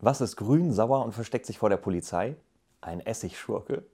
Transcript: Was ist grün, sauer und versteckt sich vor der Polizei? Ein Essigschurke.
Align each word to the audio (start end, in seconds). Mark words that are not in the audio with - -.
Was 0.00 0.20
ist 0.20 0.36
grün, 0.36 0.72
sauer 0.72 1.04
und 1.04 1.12
versteckt 1.12 1.44
sich 1.46 1.58
vor 1.58 1.70
der 1.70 1.76
Polizei? 1.76 2.36
Ein 2.80 3.00
Essigschurke. 3.00 3.84